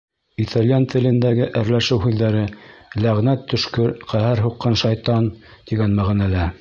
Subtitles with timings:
[0.43, 2.41] Итальян телендәге әрләшеү һүҙҙәре:
[3.05, 5.29] «ләғнәт төшкөр», «ҡәһәр һуҡҡан шайтан»
[5.71, 6.49] тигән мәғәнәлә.